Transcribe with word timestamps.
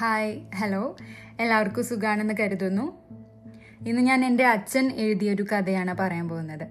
Hi 0.00 0.40
hello 0.54 0.96
എല്ലാവർക്കും 1.40 1.84
സുഖാണെന്ന് 1.84 2.34
കരുതുന്നു. 2.40 2.98
ഇന്ന് 3.88 4.02
ഞാൻ 4.02 4.24
എന്റെ 4.24 4.46
അച്ഛൻ 4.46 4.92
എഴുതിയൊരു 4.92 5.42
കഥയാണ് 5.42 5.96
പറയാൻ 5.98 6.28
പോകുന്നത്. 6.28 6.66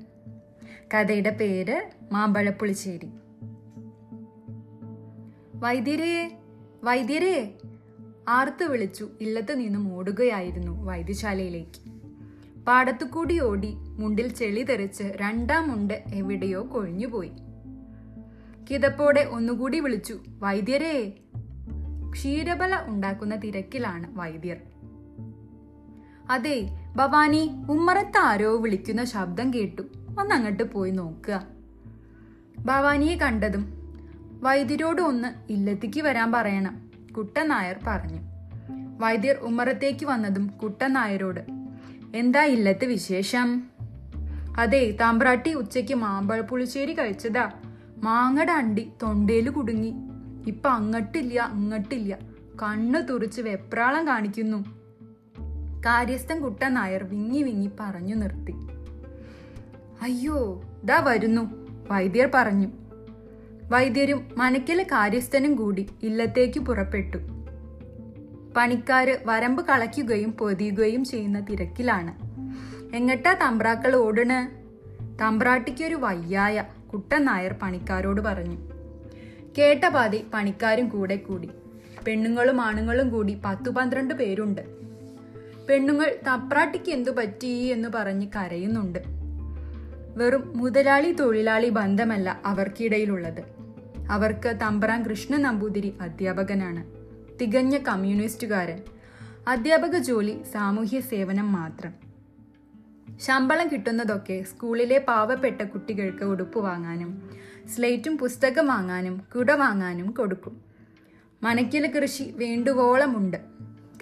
കഥയുടെ 0.94 1.30
പേര് 1.30 1.90
മാമ്പഴപ്പുളിശ്ശേരി. 2.12 3.10
വൈദ്യരേ 5.56 6.38
വൈദ്യരേ 6.84 7.58
ആർത്തു 8.28 8.66
വിളിച്ചു. 8.66 9.10
ഇല്ലത്ത് 9.22 9.60
നിന്നും 9.60 9.94
ഓടുകയായിരുന്നു 9.94 10.84
വൈദ്യശാലയിലേക്ക്. 10.84 11.92
പാടത്തുകൂടി 12.66 13.40
ഓടി 13.40 13.74
മുണ്ടിൽ 13.74 14.34
ചെളി 14.34 14.64
തെറിച്ച് 14.64 15.04
രണ്ടാം 15.04 15.70
മുണ്ട് 15.70 16.04
എവിടെയോ 16.14 16.74
കൊഴിഞ്ഞുപോയി. 16.74 17.32
കിതപ്പോടെ 18.72 19.22
ഒന്നുകൂടി 19.22 19.80
വിളിച്ചു. 19.80 20.20
വൈദ്യരേ 20.28 21.14
ക്ഷീരബല 22.12 22.84
ഉണ്ടാക്കുന്ന 22.86 23.36
തിരക്കിലാണ് 23.36 24.20
വൈദ്യർ. 24.20 24.58
അതെ 26.30 26.70
ഭവാനി 26.96 27.52
ഉമ്മറത്ത് 27.70 28.18
ആരോ 28.18 28.62
വിളിക്കുന്ന 28.62 29.04
ശബ്ദം 29.04 29.54
കേട്ടു. 29.54 29.82
ഒന്ന് 30.20 30.36
അങ്ങോട്ട് 30.36 30.64
പോയി 30.64 30.92
നോക്കുക. 30.92 31.48
ഭവാനിയെ 32.60 33.16
കണ്ടതും 33.16 33.74
വൈദ്യരോട് 34.42 35.02
ഒന്ന് 35.02 35.52
ഇല്ലത്തേക്ക് 35.52 36.02
വരാൻ 36.02 36.32
പറയണം 36.32 36.92
കുട്ടനായർ 37.18 37.80
പറഞ്ഞു. 37.88 38.20
വൈദ്യർ 39.00 39.36
ഉമ്മറത്തേക്ക് 39.36 40.06
വന്നതും 40.06 40.48
കുട്ടനായരോട് 40.48 41.40
എന്താ 42.16 42.44
ഇല്ലത്ത് 42.44 42.86
വിശേഷം? 42.86 43.64
അതെ 44.58 44.98
താമ്പ്രാട്ടി 45.02 45.54
ഉച്ചയ്ക്ക് 45.54 45.94
മാമ്പഴ 45.94 46.42
പുളിശ്ശേരി 46.42 46.94
കഴിച്ചതാ. 46.94 47.52
മാങ്ങട 47.98 48.50
അണ്ടി 48.50 48.92
തൊണ്ടയിൽ 49.04 49.50
കുടുങ്ങി. 49.50 50.09
ഇപ്പൊ 50.48 50.70
അങ്ങട്ടില്ല 50.70 51.42
അങ്ങട്ടില്ല 51.42 52.18
കണ്ണ് 52.62 53.08
തുറിച്ച് 53.08 53.42
വെപ്രാളം 53.42 54.08
കാണിക്കുന്നു. 54.08 54.58
കാര്യസ്ഥൻ 55.80 56.42
കുട്ടൻ 56.42 56.74
നായർ 56.74 57.04
വിങ്ങി 57.04 57.44
വിങ്ങി 57.44 57.72
പറഞ്ഞു 57.80 58.16
നിർത്തി. 58.16 58.52
അയ്യോ 60.02 60.62
ദാ 60.84 61.00
വരുന്നു 61.00 61.68
വൈദ്യർ 61.92 62.30
പറഞ്ഞു. 62.34 62.68
വൈദ്യരും 63.72 64.28
മനക്കിലെ 64.38 64.84
കാര്യസ്ഥനും 64.84 65.56
കൂടി 65.56 65.88
ഇല്ലത്തേക്ക് 66.04 66.60
പുറപ്പെട്ടു. 66.60 67.18
പണിക്കാര് 68.58 69.18
വരമ്പ് 69.26 69.66
കളയ്ക്കുകയും 69.66 70.32
പൊതിയുകയും 70.32 71.06
ചെയ്യുന്ന 71.06 71.40
തിരക്കിലാണ്. 71.40 72.30
എങ്ങട്ടാ 72.96 73.34
തമ്പ്രാക്കൾ 73.34 73.96
ഓടണ്? 73.96 74.60
തമ്പ്രാട്ടിക്കൊരു 75.22 75.96
വയ്യായ 75.96 76.64
കുട്ടൻ 76.94 77.26
നായർ 77.26 77.56
പണിക്കാരോട് 77.62 78.22
പറഞ്ഞു. 78.22 78.79
കേട്ട 79.60 79.88
പാതി 79.88 80.26
പണിക്കാരും 80.34 80.90
കൂടെ 80.90 81.16
കൂടി. 81.16 81.50
പെണ്ണുങ്ങളും 82.08 82.62
ആണുങ്ങളും 82.62 83.10
കൂടി 83.10 83.42
പത്തു 83.46 83.70
പന്ത്രണ്ട് 83.70 84.14
പേരുണ്ട്. 84.14 84.62
പെണ്ണുങ്ങൾ 85.70 86.16
തപ്രാട്ടിക്ക് 86.28 86.92
എന്തു 86.92 87.12
പറ്റി 87.12 87.48
എന്ന് 87.48 87.90
പറഞ്ഞ് 87.90 88.28
കരയുന്നുണ്ട്. 88.36 89.00
വെറും 90.16 90.54
മുതലാളി 90.56 91.12
തൊഴിലാളി 91.12 91.70
ബന്ധമല്ല 91.70 92.42
അവർക്കിടയിലുള്ളത്. 92.46 93.44
അവർക്ക് 94.10 94.60
തമ്പ്രാൻ 94.62 95.04
കൃഷ്ണ 95.04 95.38
നമ്പൂതിരി 95.38 95.94
അധ്യാപകനാണ്. 96.02 96.86
തികഞ്ഞ 97.42 97.78
കമ്മ്യൂണിസ്റ്റുകാരൻ. 97.78 98.80
അധ്യാപക 99.48 99.98
ജോലി 99.98 100.42
സാമൂഹ്യ 100.54 101.00
സേവനം 101.00 101.52
മാത്രം. 101.52 101.94
ശമ്പളം 103.18 103.68
കിട്ടുന്നതൊക്കെ 103.68 104.44
സ്കൂളിലെ 104.44 104.98
പാവപ്പെട്ട 104.98 105.62
കുട്ടികൾക്ക് 105.62 106.24
ഉടുപ്പ് 106.24 106.60
വാങ്ങാനും 106.60 107.30
സ്ലേറ്റും 107.76 108.18
പുസ്തകം 108.18 108.68
വാങ്ങാനും 108.68 109.22
കുട 109.36 109.52
വാങ്ങാനും 109.52 110.12
കൊടുക്കും. 110.12 110.62
മനക്കില 111.44 111.88
കൃഷി 111.88 112.24
വേണ്ടുവോളമുണ്ട്. 112.24 113.38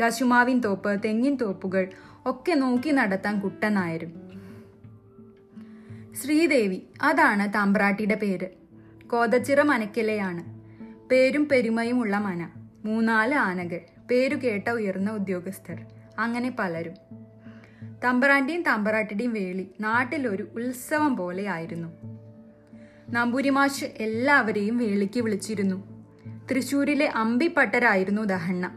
കശുമാവിൻ 0.04 0.60
തോപ്പ് 0.60 1.04
തെങ്ങിൻ 1.06 1.36
തോപ്പുകൾ 1.36 1.88
ഒക്കെ 2.26 2.54
നോക്കി 2.54 2.90
നടത്താൻ 2.90 3.40
കുട്ടനായരും. 3.40 4.14
ശ്രീദേവി 6.14 6.82
അതാണ് 7.02 7.54
താമ്പ്രാട്ടിയുടെ 7.54 8.16
പേര്. 8.16 8.48
കോതച്ചിറ 9.08 9.62
മനക്കിലയാണ്. 9.62 10.44
പേരും 11.10 11.48
പെരുമയുമുള്ള 11.52 12.18
മന. 12.18 12.50
മൂന്നാൽ 12.86 13.36
ആനകൾ. 13.36 13.80
പേരു 14.12 14.36
കേട്ട 14.36 14.70
ഉയർന്ന 14.70 15.12
ഉദ്യോഗസ്ഥർ. 15.12 15.86
അങ്ങനെ 16.20 16.56
പലരും. 16.60 16.94
തമ്പറാന്റെയും 18.04 18.62
തമ്പറാട്ടിയുടെയും 18.62 19.34
വേളി 19.34 19.68
നാട്ടിലൊരു 19.82 20.48
ഉത്സവം 20.56 21.18
പോലെയായിരുന്നു 21.18 22.17
നമ്പൂരിമാഷ് 23.10 23.86
എല്ലാവരെയും 23.86 24.78
വേളിക്ക് 24.78 25.20
വിളിച്ചിരുന്നു. 25.20 26.06
തൃശൂരിലെ 26.52 27.08
അമ്പിപ്പട്ടരായിരുന്നു 27.16 28.22
ദഹണ്ണ. 28.22 28.70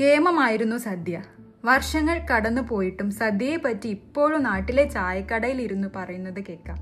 കേമമായിരുന്നു 0.00 0.76
സദ്യ. 0.76 1.22
വർഷങ്ങൾ 1.64 2.26
കടന്നു 2.34 2.60
പോയിട്ടും 2.60 3.10
സദ്യയെ 3.10 3.56
പറ്റി 3.56 3.88
ഇപ്പോഴും 3.88 4.42
നാട്ടിലെ 4.42 4.84
ചായക്കടയിൽ 4.84 5.62
ഇരുന്നു 5.62 5.88
പറയുന്നത് 5.96 6.44
കേൾക്കാം. 6.48 6.76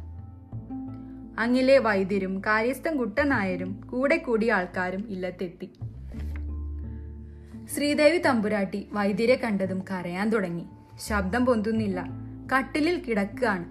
അങ്ങിലെ 1.41 1.78
വൈദ്യരും 1.78 2.41
കാര്യസ്ഥൻ 2.41 2.97
കുട്ടനായരും 2.97 3.81
കൂടെ 3.92 4.16
കൂടിയ 4.16 4.53
ആൾക്കാരും 4.53 5.04
ഇല്ലത്തെത്തി. 5.09 5.71
ശ്രീദേവി 7.75 8.19
തമ്പുരാട്ടി 8.19 8.87
വൈദ്യരെ 8.92 9.34
കണ്ടതും 9.34 9.84
കരയാൻ 9.91 10.31
തുടങ്ങി. 10.31 10.65
ശബ്ദം 11.09 11.47
പൊന്തുന്നില്ല. 11.47 12.04
കട്ടിലിൽ 12.56 13.00
കിടക്കുകയാണ്. 13.00 13.65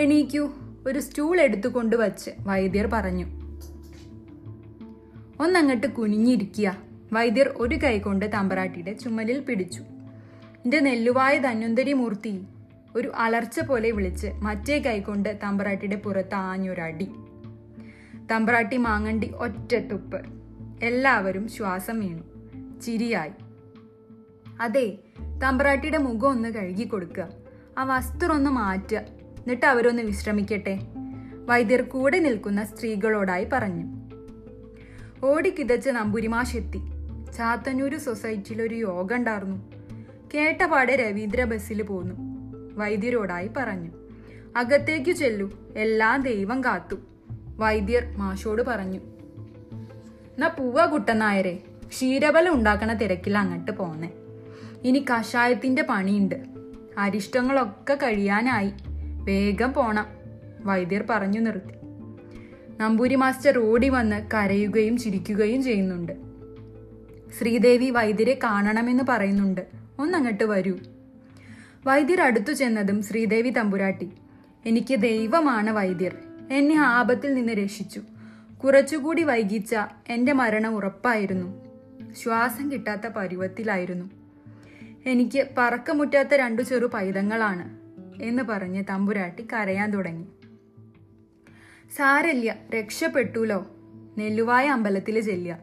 എണീക്കൂ. 0.00 0.65
ഒരു 0.86 0.98
സ്റ്റൂൾ 0.98 1.40
എടുത്തുകൊണ്ട് 1.40 1.96
വച്ച് 1.96 2.30
വൈദ്യർ 2.40 2.86
പറഞ്ഞു 2.86 3.26
ഒന്നങ്ങട്ട് 5.40 5.86
കുനിഞ്ഞിരിക്കുക. 5.86 6.76
വൈദ്യർ 7.12 7.48
ഒരു 7.48 7.76
കൈ 7.76 7.98
കൊണ്ട് 7.98 8.30
തമ്പറാട്ടിയുടെ 8.34 8.92
ചുമലിൽ 8.92 9.40
പിടിച്ചു. 9.40 9.80
എന്റെ 10.64 10.80
നെല്ലുവായ 10.80 11.38
ധന്വന്തരി 11.38 11.92
മൂർത്തി 11.92 12.42
ഒരു 12.96 13.12
അലർച്ച 13.16 13.60
പോലെ 13.60 13.90
വിളിച്ച് 13.90 14.26
മറ്റേ 14.26 14.78
കൈകൊണ്ട് 14.78 15.38
തമ്പറാട്ടിയുടെ 15.42 15.96
പുറത്ത് 15.96 16.34
ആഞ്ഞൊരടി 16.34 17.08
തമ്പ്രാട്ടി 18.30 18.76
മാങ്ങണ്ടി 18.76 19.30
ഒറ്റ 19.30 19.74
തുപ്പ്. 19.74 20.22
എല്ലാവരും 20.82 21.48
ശ്വാസം 21.48 22.00
വീണു. 22.00 22.22
ചിരിയായി. 22.80 23.30
അതെ 24.60 24.98
തമ്പ്രാട്ടിയുടെ 25.42 25.98
മുഖം 25.98 26.28
ഒന്ന് 26.28 26.48
കഴുകി 26.48 26.84
കൊടുക്കുക 26.84 27.28
ആ 27.78 27.84
വസ്ത്രം 27.84 28.32
ഒന്ന് 28.32 28.50
മാറ്റുക. 28.50 29.15
എന്നിട്ട് 29.46 29.66
അവരൊന്ന് 29.66 30.02
വിശ്രമിക്കട്ടെ. 30.02 30.78
വൈദ്യർ 31.46 31.82
കൂടെ 31.82 32.18
നിൽക്കുന്ന 32.18 32.64
സ്ത്രീകളോടായി 32.64 33.46
പറഞ്ഞു. 33.52 33.84
ഓടിക്കിതച്ച് 35.26 35.90
നമ്പൂരിമാഷെത്തി. 35.90 36.80
ചാത്തന്നൂര് 37.36 37.96
സൊസൈറ്റിയിൽ 37.96 38.62
ഒരു 38.62 38.74
യോഗ 38.74 39.14
ഉണ്ടായിരുന്നു 39.14 39.72
കേട്ടപാടെ 40.34 40.96
രവീന്ദ്ര 40.96 41.44
ബസ്സിൽ 41.44 41.82
പോന്നു. 41.82 42.14
വൈദ്യരോടായി 42.74 43.50
പറഞ്ഞു. 43.56 43.90
അകത്തേക്കു 44.56 45.12
ചെല്ലു. 45.12 45.52
എല്ലാം 45.76 46.22
ദൈവം 46.22 46.64
കാത്തു. 46.64 46.96
വൈദ്യർ 47.56 48.14
മാഷോട് 48.16 48.62
പറഞ്ഞു. 48.62 49.00
എന്നാ 50.14 50.48
പൂവ 50.48 50.86
കുട്ടനായരെ. 50.86 51.62
ക്ഷീരബലം 51.88 52.54
ഉണ്ടാക്കണ 52.54 52.92
തിരക്കിൽ 52.92 53.38
അങ്ങോട്ട് 53.38 53.70
പോന്നെ. 53.70 54.12
ഇനി 54.84 54.98
കഷായത്തിന്റെ 54.98 55.82
പണിയുണ്ട്. 55.82 56.36
അരിഷ്ടങ്ങളൊക്കെ 56.98 57.94
കഴിയാനായി. 57.94 58.72
വേഗം 59.26 59.72
പോണം. 59.72 60.06
വൈദ്യർ 60.60 61.04
പറഞ്ഞു 61.10 61.40
നിർത്തി. 61.40 61.76
നമ്പൂരി 62.80 63.14
മാസ്റ്റർ 63.14 63.58
ഓടി 63.58 63.88
വന്ന് 63.88 64.26
കരയുകയും 64.34 64.96
ചിരിക്കുകയും 64.96 65.62
ചെയ്യുന്നുണ്ട്. 65.62 66.12
ശ്രീദേവി 67.38 67.90
വൈദ്യരെ 67.90 68.38
കാണണമെന്ന് 68.44 69.04
പറയുന്നുണ്ട്. 69.08 69.66
ഒന്നങ്ങട്ട് 69.98 70.44
വരൂ. 70.44 70.74
വൈദ്യർ 71.86 72.20
അടുത്തു 72.20 72.52
ചെന്നതും 72.52 73.02
ശ്രീദേവി 73.02 73.50
തമ്പുരാട്ടി 73.50 74.10
എനിക്ക് 74.66 74.94
ദൈവമാണ് 74.94 75.70
വൈദ്യർ. 75.70 76.16
എന്നെ 76.50 76.76
ആപത്തിൽ 76.76 77.34
നിന്ന് 77.34 77.52
രക്ഷിച്ചു. 77.52 78.02
കുറച്ചുകൂടി 78.64 79.22
വൈകിച്ച 79.22 79.76
എന്റെ 80.08 80.32
മരണം 80.32 80.74
ഉറപ്പായിരുന്നു. 80.74 81.66
ശ്വാസം 82.22 82.72
കിട്ടാത്ത 82.72 83.06
പരുവത്തിലായിരുന്നു. 83.06 84.10
എനിക്ക് 85.06 85.46
പറക്കമുറ്റാത്ത 85.58 86.28
രണ്ടു 86.34 86.62
ചെറു 86.62 86.86
പൈതങ്ങളാണ്. 86.86 87.85
എന്ന് 88.22 88.42
പറഞ്ഞ് 88.42 88.84
തമ്പുരാട്ടി 88.90 89.48
കരയാൻ 89.52 89.90
തുടങ്ങി. 89.90 90.26
സാരല്യ 91.96 92.54
രക്ഷപ്പെട്ടുലോ? 92.74 93.66
നെല്ലുവായ 94.18 94.68
അമ്പലത്തിൽ 94.68 95.20
ചെല്ലുക. 95.20 95.58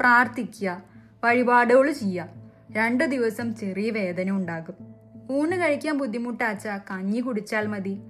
പ്രാർത്ഥിക്കുക. 0.00 0.82
വഴിപാടുകൾ 1.24 1.92
ചെയ്യുക. 1.92 2.28
രണ്ടു 2.72 3.04
ദിവസം 3.04 3.54
ചെറിയ 3.54 3.90
വേദന 3.90 4.30
ഉണ്ടാകും. 4.30 4.94
ഊണ് 5.30 5.60
കഴിക്കാൻ 5.60 5.98
ബുദ്ധിമുട്ടാച്ച 5.98 6.66
കഞ്ഞി 6.66 7.20
കുടിച്ചാൽ 7.20 7.66
മതി. 7.66 8.00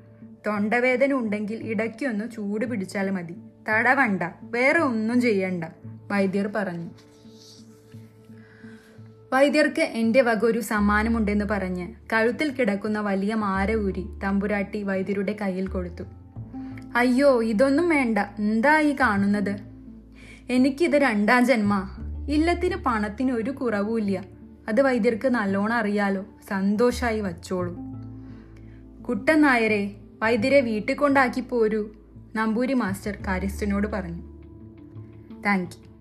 തൊണ്ടവേദന 0.47 1.12
ഉണ്ടെങ്കിൽ 1.12 1.71
ഇടയ്ക്കൊന്ന് 1.71 2.31
ചൂട് 2.31 2.67
പിടിച്ചാൽ 2.67 3.11
മതി. 3.11 3.37
തടവണ്ട. 3.69 4.23
വേറെ 4.43 4.79
ഒന്നും 4.79 5.21
ചെയ്യണ്ട 5.21 5.65
വൈദ്യർ 5.85 6.47
പറഞ്ഞു. 6.47 6.91
വൈദ്യർക്ക് 9.32 9.81
എന്റെ 9.81 10.20
വക 10.20 10.44
ഒരു 10.44 10.61
സമ്മാനമുണ്ടെന്ന് 10.61 11.44
പറഞ്ഞ് 11.44 11.88
കഴുത്തിൽ 12.12 12.50
കിടക്കുന്ന 12.50 13.00
വലിയ 13.00 13.34
മാര 13.34 13.75
ഊരി 13.75 14.06
തമ്പുരാട്ടി 14.25 14.82
വൈദ്യരുടെ 14.82 15.37
കയ്യിൽ 15.40 15.67
കൊടുത്തു. 15.67 16.05
അയ്യോ 16.96 17.43
ഇതൊന്നും 17.43 17.88
വേണ്ട. 17.88 18.19
എന്താ 18.38 18.81
ഈ 18.81 18.96
കാണുന്നത്? 19.00 19.56
എനിക്കിത് 20.50 20.96
രണ്ടാം 20.96 21.46
ജന്മ. 21.46 21.88
ഇല്ലത്തിന് 22.29 22.76
പണത്തിന് 22.76 23.32
ഒരു 23.32 23.50
കുറവുമില്ല 23.50 24.25
അത് 24.69 24.81
വൈദ്യർക്ക് 24.82 25.29
നല്ലോണം 25.29 25.76
അറിയാലോ. 25.76 26.25
സന്തോഷമായി 26.49 27.20
വച്ചോളൂ. 27.20 27.76
കുട്ടൻ 29.02 29.43
നായരെ 29.43 29.96
വൈദ്യരെ 30.23 30.61
വീട്ടിൽ 30.61 30.94
കൊണ്ടാക്കി 30.94 31.40
പോരൂ 31.40 31.88
നമ്പൂരി 32.37 32.73
മാസ്റ്റർ 32.73 33.17
കാര്യസ്ഥനോട് 33.26 33.87
പറഞ്ഞു. 33.87 34.23
Thank 35.46 35.70
you. 35.73 35.92